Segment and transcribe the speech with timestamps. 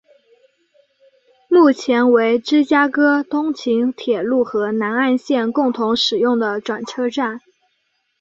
[1.47, 7.39] 目前为芝加哥通勤铁路和南岸线共同使用的转车站。